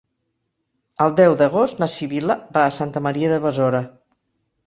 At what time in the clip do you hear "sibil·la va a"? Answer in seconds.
1.97-2.73